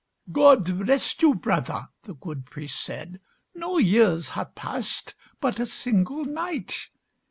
"God 0.31 0.67
rest 0.87 1.21
you, 1.21 1.35
brother," 1.35 1.89
the 2.05 2.15
good 2.15 2.47
priest 2.47 2.81
said, 2.83 3.19
"No 3.53 3.77
years 3.77 4.29
have 4.29 4.55
passed—but 4.55 5.59
a 5.59 5.67
single 5.67 6.25
night." 6.25 6.89